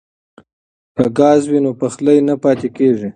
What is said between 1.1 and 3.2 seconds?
ګاز وي نو پخلی نه پاتې کیږي.